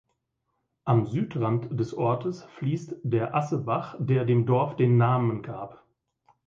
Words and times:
Am 0.83 1.05
Südrand 1.05 1.79
des 1.79 1.93
Ortes 1.93 2.45
fließt 2.57 3.01
der 3.03 3.35
"Asse"-Bach, 3.35 3.97
der 3.99 4.25
dem 4.25 4.47
Dorf 4.47 4.75
den 4.75 4.97
Namen 4.97 5.43
gab. 5.43 5.85